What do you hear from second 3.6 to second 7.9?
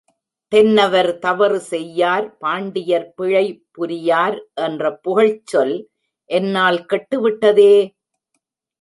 புரியார் என்ற புகழ்ச்சொல் என்னால் கெட்டுவிட்டதே!